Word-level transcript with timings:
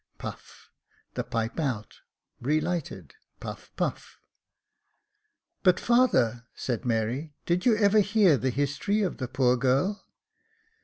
[Puff— 0.17 0.71
the 1.13 1.23
pipe 1.23 1.59
out, 1.59 1.99
relighted— 2.39 3.13
puff, 3.39 3.69
puff.]" 3.75 4.17
But, 5.63 5.79
father," 5.79 6.47
said 6.55 6.85
Mary," 6.85 7.35
did 7.45 7.67
you 7.67 7.77
ever 7.77 7.99
hear 7.99 8.35
the 8.35 8.49
history 8.49 9.03
of 9.03 9.17
the 9.17 9.27
poor 9.27 9.57
girl 9.57 10.07